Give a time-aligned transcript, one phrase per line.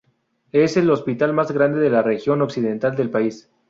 [0.51, 3.51] Es el hospital más grande de la región occidental del país.